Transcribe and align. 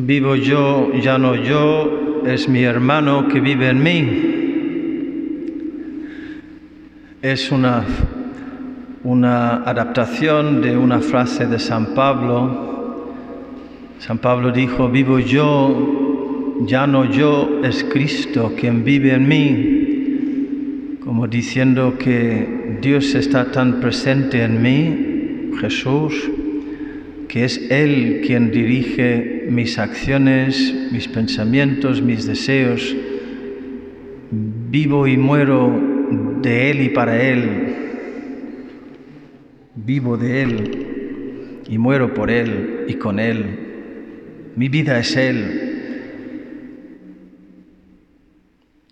Vivo 0.00 0.36
yo, 0.36 0.92
ya 1.02 1.18
no 1.18 1.34
yo, 1.34 2.22
es 2.24 2.48
mi 2.48 2.62
hermano 2.62 3.26
que 3.26 3.40
vive 3.40 3.68
en 3.68 3.82
mí. 3.82 4.04
Es 7.20 7.50
una, 7.50 7.84
una 9.02 9.56
adaptación 9.64 10.62
de 10.62 10.76
una 10.76 11.00
frase 11.00 11.48
de 11.48 11.58
San 11.58 11.96
Pablo. 11.96 13.12
San 13.98 14.18
Pablo 14.18 14.52
dijo, 14.52 14.88
vivo 14.88 15.18
yo, 15.18 16.64
ya 16.64 16.86
no 16.86 17.04
yo, 17.04 17.60
es 17.64 17.82
Cristo 17.82 18.52
quien 18.56 18.84
vive 18.84 19.14
en 19.14 19.26
mí. 19.28 20.98
Como 21.02 21.26
diciendo 21.26 21.96
que 21.98 22.78
Dios 22.80 23.16
está 23.16 23.50
tan 23.50 23.80
presente 23.80 24.44
en 24.44 24.62
mí, 24.62 25.56
Jesús, 25.60 26.30
que 27.26 27.44
es 27.44 27.68
Él 27.68 28.22
quien 28.24 28.52
dirige 28.52 29.37
mis 29.48 29.78
acciones, 29.78 30.74
mis 30.92 31.08
pensamientos, 31.08 32.02
mis 32.02 32.26
deseos. 32.26 32.94
Vivo 34.30 35.06
y 35.06 35.16
muero 35.16 35.72
de 36.42 36.70
Él 36.70 36.82
y 36.82 36.88
para 36.90 37.22
Él. 37.22 37.74
Vivo 39.74 40.16
de 40.16 40.42
Él 40.42 40.88
y 41.68 41.78
muero 41.78 42.14
por 42.14 42.30
Él 42.30 42.84
y 42.88 42.94
con 42.94 43.18
Él. 43.18 44.52
Mi 44.56 44.68
vida 44.68 44.98
es 44.98 45.16
Él. 45.16 45.68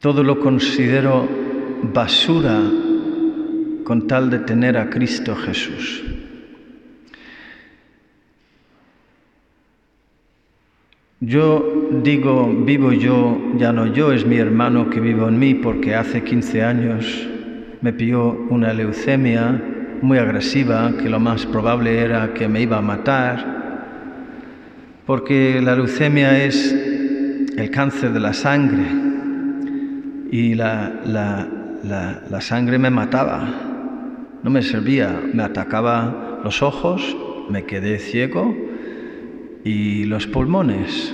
Todo 0.00 0.22
lo 0.22 0.40
considero 0.40 1.28
basura 1.92 2.62
con 3.84 4.06
tal 4.06 4.30
de 4.30 4.38
tener 4.40 4.76
a 4.76 4.90
Cristo 4.90 5.34
Jesús. 5.34 6.05
Yo 11.20 11.88
digo, 12.02 12.52
vivo 12.66 12.92
yo, 12.92 13.38
ya 13.56 13.72
no 13.72 13.86
yo, 13.86 14.12
es 14.12 14.26
mi 14.26 14.36
hermano 14.36 14.90
que 14.90 15.00
vivo 15.00 15.26
en 15.28 15.38
mí, 15.38 15.54
porque 15.54 15.94
hace 15.94 16.22
15 16.22 16.62
años 16.62 17.26
me 17.80 17.94
pilló 17.94 18.32
una 18.50 18.74
leucemia 18.74 19.62
muy 20.02 20.18
agresiva, 20.18 20.92
que 20.98 21.08
lo 21.08 21.18
más 21.18 21.46
probable 21.46 22.00
era 22.00 22.34
que 22.34 22.48
me 22.48 22.60
iba 22.60 22.76
a 22.76 22.82
matar, 22.82 23.56
porque 25.06 25.62
la 25.62 25.74
leucemia 25.74 26.44
es 26.44 26.74
el 27.56 27.70
cáncer 27.70 28.12
de 28.12 28.20
la 28.20 28.34
sangre 28.34 28.84
y 30.30 30.54
la, 30.54 31.00
la, 31.06 31.48
la 32.28 32.40
sangre 32.42 32.78
me 32.78 32.90
mataba, 32.90 33.48
no 34.42 34.50
me 34.50 34.60
servía, 34.60 35.18
me 35.32 35.44
atacaba 35.44 36.40
los 36.44 36.62
ojos, 36.62 37.16
me 37.48 37.64
quedé 37.64 38.00
ciego 38.00 38.65
y 39.66 40.04
los 40.04 40.28
pulmones. 40.28 41.12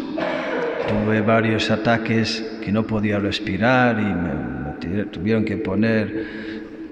Tuve 0.87 1.23
varios 1.23 1.71
ataques 1.71 2.59
que 2.63 2.71
no 2.71 2.83
podía 2.83 3.19
respirar 3.19 3.99
y 3.99 4.05
me, 4.05 5.05
tuvieron 5.05 5.47
que 5.47 5.57
poner, 5.57 6.43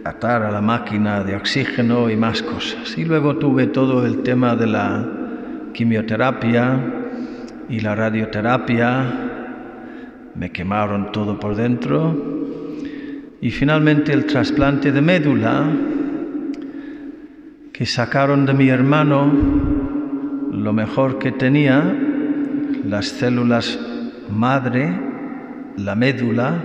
atar 0.02 0.42
a 0.42 0.50
la 0.50 0.62
máquina 0.62 1.22
de 1.22 1.36
oxígeno 1.36 2.08
y 2.08 2.16
más 2.16 2.42
cosas. 2.42 2.96
Y 2.96 3.04
luego 3.04 3.36
tuve 3.36 3.66
todo 3.66 4.06
el 4.06 4.22
tema 4.22 4.56
de 4.56 4.66
la 4.66 5.06
quimioterapia 5.74 6.80
y 7.68 7.80
la 7.80 7.94
radioterapia. 7.94 9.04
Me 10.34 10.50
quemaron 10.50 11.12
todo 11.12 11.38
por 11.38 11.56
dentro. 11.56 12.48
Y 13.42 13.50
finalmente 13.50 14.14
el 14.14 14.24
trasplante 14.24 14.92
de 14.92 15.02
médula 15.02 15.66
que 17.70 17.84
sacaron 17.84 18.46
de 18.46 18.54
mi 18.54 18.68
hermano 18.70 19.59
lo 20.62 20.72
mejor 20.72 21.18
que 21.18 21.32
tenía, 21.32 21.96
las 22.84 23.06
células 23.06 23.78
madre, 24.30 24.92
la 25.76 25.94
médula, 25.94 26.62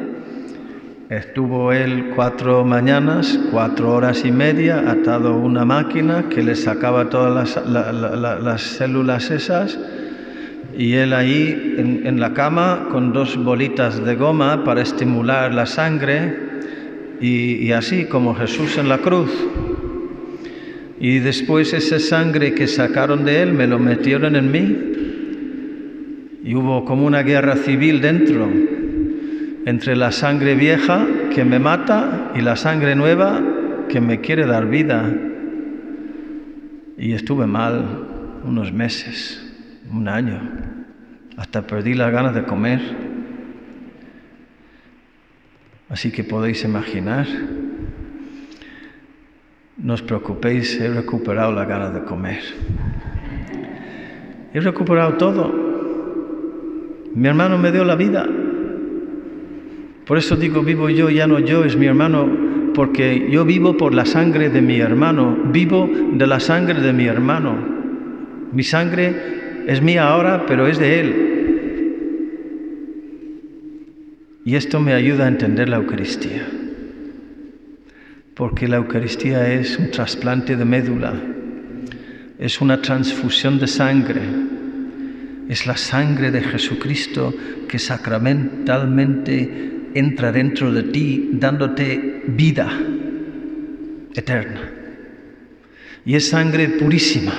estuvo 1.09 1.71
él 1.71 2.11
cuatro 2.15 2.65
mañanas, 2.65 3.39
cuatro 3.51 3.93
horas 3.93 4.25
y 4.25 4.31
media, 4.31 4.89
atado 4.91 5.29
a 5.29 5.37
una 5.37 5.63
máquina 5.63 6.25
que 6.29 6.43
le 6.43 6.55
sacaba 6.55 7.09
todas 7.09 7.57
las, 7.65 8.61
células 8.61 9.31
esas, 9.31 9.79
y 10.77 10.93
él 10.93 11.13
ahí 11.13 11.75
en, 11.77 12.05
en, 12.05 12.19
la 12.19 12.33
cama 12.33 12.89
con 12.91 13.13
dos 13.13 13.37
bolitas 13.37 14.03
de 14.03 14.15
goma 14.15 14.65
para 14.65 14.81
estimular 14.81 15.53
la 15.53 15.65
sangre, 15.65 16.43
y 17.21 17.71
así 17.71 18.05
como 18.05 18.35
Jesús 18.35 18.77
en 18.77 18.89
la 18.89 18.97
cruz. 18.97 19.31
Y 20.99 21.19
después 21.19 21.73
esa 21.73 21.99
sangre 21.99 22.53
que 22.53 22.67
sacaron 22.67 23.25
de 23.25 23.41
él 23.41 23.53
me 23.53 23.67
lo 23.67 23.79
metieron 23.79 24.35
en 24.35 24.51
mí. 24.51 24.77
Y 26.43 26.55
hubo 26.55 26.85
como 26.85 27.05
una 27.05 27.23
guerra 27.23 27.55
civil 27.57 28.01
dentro 28.01 28.49
entre 29.65 29.95
la 29.95 30.11
sangre 30.11 30.55
vieja 30.55 31.05
que 31.33 31.43
me 31.43 31.59
mata 31.59 32.31
y 32.35 32.41
la 32.41 32.55
sangre 32.55 32.95
nueva 32.95 33.41
que 33.89 33.99
me 33.99 34.21
quiere 34.21 34.45
dar 34.45 34.67
vida. 34.67 35.11
Y 36.97 37.13
estuve 37.13 37.45
mal 37.45 38.41
unos 38.45 38.71
meses, 38.71 39.41
un 39.91 40.07
año, 40.07 40.39
hasta 41.35 41.65
perdí 41.65 41.93
las 41.93 42.11
ganas 42.11 42.35
de 42.35 42.43
comer. 42.43 42.79
Así 45.89 46.11
que 46.11 46.23
podéis 46.23 46.63
imaginar 46.63 47.27
no 49.85 49.93
os 49.93 50.01
preocupéis, 50.01 50.81
he 50.81 50.89
recuperado 50.89 51.53
la 51.53 51.63
gana 51.65 51.91
de 51.91 52.01
comer. 52.01 52.41
He 54.51 54.59
recuperado 54.59 55.13
todo. 55.13 55.53
Mi 57.13 57.27
hermano 57.27 57.59
me 57.59 57.71
dio 57.71 57.85
la 57.85 57.95
vida. 57.95 58.25
Por 60.07 60.17
eso 60.17 60.35
digo, 60.37 60.63
vivo 60.63 60.89
yo, 60.89 61.11
ya 61.11 61.27
no 61.27 61.37
yo, 61.37 61.63
es 61.63 61.77
mi 61.77 61.85
hermano, 61.85 62.27
porque 62.73 63.29
yo 63.29 63.45
vivo 63.45 63.77
por 63.77 63.93
la 63.93 64.07
sangre 64.07 64.49
de 64.49 64.59
mi 64.59 64.79
hermano, 64.79 65.37
vivo 65.51 65.87
de 66.13 66.25
la 66.25 66.39
sangre 66.39 66.81
de 66.81 66.91
mi 66.91 67.05
hermano. 67.05 67.55
Mi 68.53 68.63
sangre 68.63 69.65
es 69.67 69.83
mía 69.83 70.07
ahora, 70.09 70.47
pero 70.47 70.65
es 70.65 70.79
de 70.79 70.99
él. 70.99 71.15
Y 74.45 74.55
esto 74.55 74.79
me 74.79 74.93
ayuda 74.93 75.25
a 75.25 75.27
entender 75.27 75.69
la 75.69 75.77
Eucaristía 75.77 76.64
porque 78.35 78.67
la 78.67 78.77
Eucaristía 78.77 79.53
es 79.53 79.77
un 79.79 79.91
trasplante 79.91 80.57
de 80.57 80.65
médula, 80.65 81.13
es 82.37 82.59
una 82.59 82.81
transfusión 82.81 83.59
de 83.59 83.67
sangre, 83.67 84.21
es 85.47 85.65
la 85.65 85.77
sangre 85.77 86.31
de 86.31 86.41
Jesucristo 86.41 87.33
que 87.69 87.79
sacramentalmente 87.79 89.71
entra 89.93 90.33
dentro 90.33 90.73
de 90.73 90.83
ti 90.83 91.29
dándote 91.31 92.23
vida 92.27 92.69
eterna. 94.13 94.69
Y 96.05 96.15
es 96.15 96.29
sangre 96.29 96.67
purísima 96.69 97.33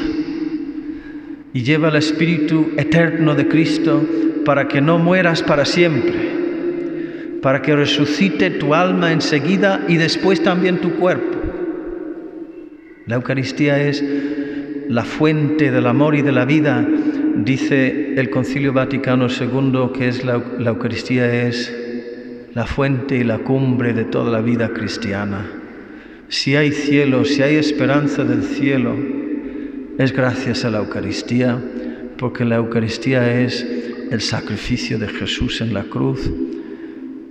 y 1.53 1.63
lleva 1.63 1.89
el 1.89 1.97
Espíritu 1.97 2.71
eterno 2.77 3.35
de 3.35 3.47
Cristo 3.47 4.03
para 4.47 4.67
que 4.67 4.81
no 4.81 4.99
mueras 4.99 5.43
para 5.43 5.67
siempre 5.67 6.36
para 7.47 7.63
que 7.63 7.77
resucite 7.77 8.51
tu 8.51 8.75
alma 8.75 9.13
enseguida 9.13 9.85
y 9.87 9.99
después 9.99 10.43
también 10.43 10.81
tu 10.81 10.97
cuerpo. 10.97 11.39
La 13.07 13.15
Eucaristía 13.15 13.81
es 13.81 14.05
la 14.89 15.05
fuente 15.05 15.71
del 15.71 15.87
amor 15.87 16.17
y 16.17 16.23
de 16.23 16.33
la 16.33 16.45
vida, 16.45 16.85
dice 17.37 18.15
el 18.17 18.31
Concilio 18.31 18.73
Vaticano 18.73 19.29
II, 19.29 19.93
que 19.97 20.09
es 20.09 20.25
la, 20.25 20.43
la 20.59 20.71
Eucaristía 20.71 21.47
es 21.47 21.73
la 22.53 22.67
fuente 22.67 23.19
y 23.19 23.23
la 23.23 23.39
cumbre 23.39 23.93
de 23.93 24.07
toda 24.07 24.33
la 24.33 24.41
vida 24.41 24.71
cristiana. 24.71 25.47
Si 26.27 26.57
hay 26.57 26.73
cielo, 26.73 27.25
si 27.25 27.43
hay 27.43 27.55
esperanza 27.55 28.25
del 28.25 28.43
cielo, 28.43 28.97
es 29.99 30.13
gracias 30.13 30.65
a 30.65 30.71
la 30.71 30.79
Eucaristía, 30.79 31.63
porque 32.19 32.45
la 32.45 32.57
Eucaristía 32.57 33.41
es 33.41 33.65
el 34.11 34.21
sacrificio 34.21 34.99
de 34.99 35.07
Jesús 35.07 35.61
en 35.61 35.75
la 35.75 35.85
cruz 35.85 36.29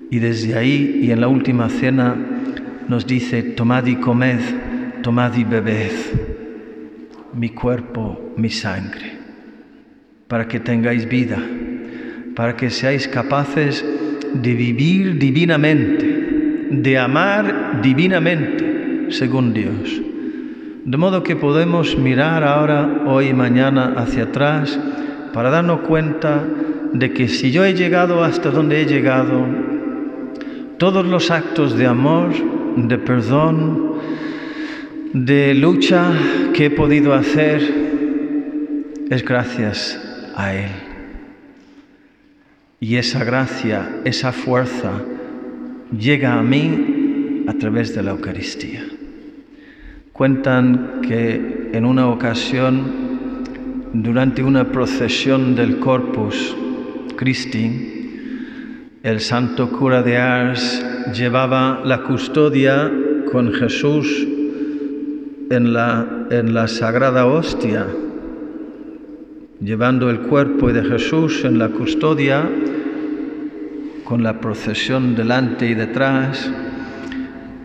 y 0.09 0.19
desde 0.19 0.57
ahí 0.57 1.01
y 1.03 1.11
en 1.11 1.21
la 1.21 1.27
última 1.27 1.69
cena 1.69 2.15
nos 2.87 3.07
dice, 3.07 3.41
tomad 3.43 3.85
y 3.85 3.95
comed, 3.95 4.39
tomad 5.01 5.35
y 5.35 5.43
bebed 5.43 5.91
mi 7.35 7.49
cuerpo, 7.49 8.33
mi 8.37 8.49
sangre, 8.49 9.11
para 10.27 10.47
que 10.47 10.59
tengáis 10.59 11.07
vida, 11.07 11.37
para 12.35 12.55
que 12.55 12.69
seáis 12.69 13.07
capaces 13.07 13.85
de 14.33 14.53
vivir 14.53 15.19
divinamente, 15.19 16.67
de 16.71 16.97
amar 16.97 17.81
divinamente, 17.81 19.11
según 19.11 19.53
Dios. 19.53 20.01
De 20.85 20.97
modo 20.97 21.23
que 21.23 21.35
podemos 21.35 21.97
mirar 21.97 22.43
ahora, 22.43 23.03
hoy 23.05 23.27
y 23.27 23.33
mañana 23.33 23.95
hacia 23.97 24.23
atrás, 24.23 24.79
para 25.33 25.49
darnos 25.49 25.81
cuenta 25.81 26.43
de 26.93 27.11
que 27.11 27.27
si 27.27 27.51
yo 27.51 27.65
he 27.65 27.73
llegado 27.73 28.23
hasta 28.23 28.49
donde 28.49 28.81
he 28.81 28.85
llegado, 28.85 29.45
todos 30.77 31.05
los 31.05 31.31
actos 31.31 31.77
de 31.77 31.85
amor, 31.85 32.31
de 32.75 32.97
perdón, 32.97 33.93
de 35.13 35.53
lucha 35.53 36.11
que 36.53 36.65
he 36.65 36.69
podido 36.69 37.13
hacer 37.13 37.61
es 39.09 39.23
gracias 39.23 39.99
a 40.35 40.53
Él. 40.53 40.71
Y 42.79 42.97
esa 42.97 43.23
gracia, 43.23 44.01
esa 44.03 44.31
fuerza, 44.31 45.01
llega 45.97 46.33
a 46.33 46.43
mí 46.43 47.45
a 47.47 47.53
través 47.53 47.95
de 47.95 48.03
la 48.03 48.11
Eucaristía. 48.11 48.83
Cuentan 50.11 51.01
que 51.01 51.69
en 51.71 51.85
una 51.85 52.07
ocasión, 52.07 53.43
durante 53.93 54.43
una 54.43 54.71
procesión 54.71 55.55
del 55.55 55.79
Corpus 55.79 56.55
Christi, 57.15 57.94
el 59.05 59.19
santo 59.19 59.69
cura 59.69 60.01
de 60.01 60.17
Ars 60.17 60.83
llevaba 61.13 61.81
la 61.85 62.01
custodia 62.01 62.91
con 63.31 63.53
Jesús 63.53 64.27
en 65.51 65.73
la, 65.73 66.25
en 66.31 66.55
la 66.55 66.67
sagrada 66.67 67.27
hostia, 67.27 67.85
llevando 69.61 70.09
el 70.09 70.21
cuerpo 70.21 70.73
de 70.73 70.83
Jesús 70.83 71.45
en 71.45 71.59
la 71.59 71.69
custodia 71.69 72.49
con 74.05 74.23
la 74.23 74.41
procesión 74.41 75.15
delante 75.15 75.67
y 75.67 75.75
detrás, 75.75 76.51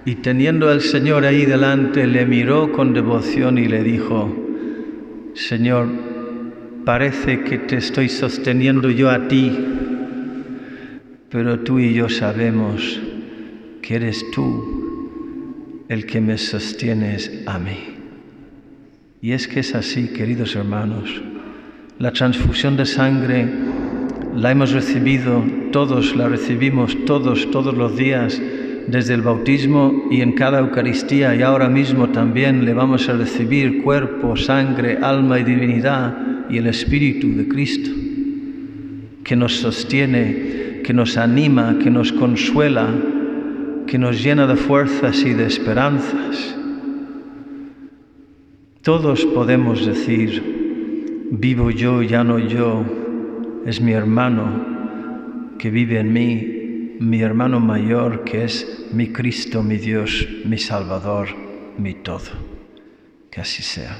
y 0.04 0.16
teniendo 0.16 0.68
al 0.68 0.82
Señor 0.82 1.24
ahí 1.24 1.46
delante, 1.46 2.06
le 2.06 2.26
miró 2.26 2.70
con 2.70 2.92
devoción 2.92 3.56
y 3.56 3.66
le 3.66 3.82
dijo, 3.82 4.30
Señor, 5.32 5.86
parece 6.84 7.44
que 7.44 7.56
te 7.56 7.78
estoy 7.78 8.10
sosteniendo 8.10 8.90
yo 8.90 9.08
a 9.08 9.26
ti, 9.26 9.88
pero 11.30 11.60
tú 11.60 11.78
y 11.78 11.94
yo 11.94 12.08
sabemos 12.08 13.00
que 13.82 13.96
eres 13.96 14.24
tú 14.32 15.84
el 15.88 16.06
que 16.06 16.20
me 16.20 16.38
sostienes 16.38 17.42
a 17.46 17.58
mí. 17.58 17.78
Y 19.22 19.32
es 19.32 19.48
que 19.48 19.60
es 19.60 19.74
así, 19.74 20.08
queridos 20.08 20.56
hermanos, 20.56 21.22
la 21.98 22.12
transfusión 22.12 22.76
de 22.76 22.86
sangre 22.86 23.46
la 24.34 24.50
hemos 24.50 24.72
recibido 24.72 25.44
todos, 25.72 26.16
la 26.16 26.28
recibimos 26.28 26.96
todos, 27.04 27.50
todos 27.50 27.76
los 27.76 27.96
días, 27.96 28.40
desde 28.86 29.14
el 29.14 29.22
bautismo 29.22 30.08
y 30.10 30.22
en 30.22 30.32
cada 30.32 30.60
Eucaristía 30.60 31.34
y 31.34 31.42
ahora 31.42 31.68
mismo 31.68 32.08
también 32.08 32.64
le 32.64 32.74
vamos 32.74 33.08
a 33.08 33.12
recibir 33.12 33.82
cuerpo, 33.82 34.36
sangre, 34.36 34.98
alma 35.00 35.38
y 35.38 35.44
divinidad 35.44 36.48
y 36.48 36.58
el 36.58 36.66
Espíritu 36.66 37.36
de 37.36 37.46
Cristo, 37.46 37.90
que 39.22 39.36
nos 39.36 39.56
sostiene, 39.56 40.59
que 40.82 40.92
nos 40.92 41.16
anima, 41.16 41.78
que 41.78 41.90
nos 41.90 42.12
consuela, 42.12 42.88
que 43.86 43.98
nos 43.98 44.22
llena 44.22 44.46
de 44.46 44.56
fuerzas 44.56 45.22
y 45.22 45.34
de 45.34 45.46
esperanzas. 45.46 46.56
Todos 48.82 49.24
podemos 49.26 49.84
decir, 49.84 51.28
vivo 51.30 51.70
yo, 51.70 52.02
ya 52.02 52.24
no 52.24 52.38
yo, 52.38 52.84
es 53.66 53.80
mi 53.80 53.92
hermano 53.92 55.56
que 55.58 55.70
vive 55.70 55.98
en 55.98 56.12
mí, 56.12 56.96
mi 57.00 57.20
hermano 57.20 57.60
mayor 57.60 58.24
que 58.24 58.44
es 58.44 58.86
mi 58.92 59.08
Cristo, 59.08 59.62
mi 59.62 59.76
Dios, 59.76 60.26
mi 60.44 60.58
Salvador, 60.58 61.28
mi 61.78 61.94
todo. 61.94 62.30
Que 63.30 63.40
así 63.40 63.62
sea. 63.62 63.96